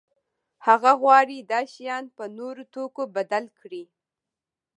هغه 0.67 0.91
غواړي 1.01 1.37
دا 1.51 1.61
شیان 1.73 2.03
په 2.17 2.23
نورو 2.37 2.63
توکو 2.73 3.03
بدل 3.15 3.45
کړي. 3.59 3.83